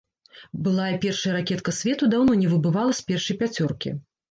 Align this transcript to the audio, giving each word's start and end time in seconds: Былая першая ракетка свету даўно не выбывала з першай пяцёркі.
Былая 0.67 0.87
першая 1.03 1.35
ракетка 1.35 1.75
свету 1.81 2.11
даўно 2.15 2.39
не 2.41 2.51
выбывала 2.55 2.99
з 3.03 3.07
першай 3.13 3.41
пяцёркі. 3.45 3.97